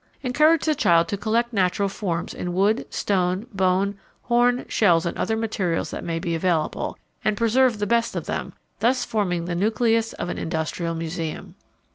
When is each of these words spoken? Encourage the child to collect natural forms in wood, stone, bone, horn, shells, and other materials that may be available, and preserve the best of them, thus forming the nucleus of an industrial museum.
Encourage 0.23 0.65
the 0.65 0.73
child 0.73 1.07
to 1.09 1.15
collect 1.15 1.53
natural 1.53 1.87
forms 1.87 2.33
in 2.33 2.55
wood, 2.55 2.87
stone, 2.91 3.45
bone, 3.53 3.99
horn, 4.23 4.65
shells, 4.67 5.05
and 5.05 5.15
other 5.15 5.37
materials 5.37 5.91
that 5.91 6.03
may 6.03 6.17
be 6.17 6.33
available, 6.33 6.97
and 7.23 7.37
preserve 7.37 7.77
the 7.77 7.85
best 7.85 8.15
of 8.15 8.25
them, 8.25 8.53
thus 8.79 9.05
forming 9.05 9.45
the 9.45 9.53
nucleus 9.53 10.13
of 10.13 10.27
an 10.29 10.39
industrial 10.39 10.95
museum. 10.95 11.53